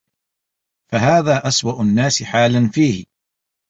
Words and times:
فَهَذَا 0.91 1.47
أَسْوَأُ 1.47 1.81
النَّاسِ 1.81 2.23
حَالًا 2.23 2.69
فِيهِ 2.69 3.05